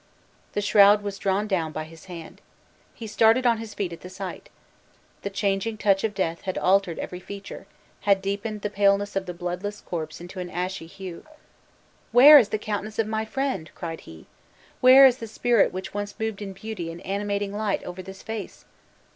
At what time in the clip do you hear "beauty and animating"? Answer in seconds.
16.53-17.53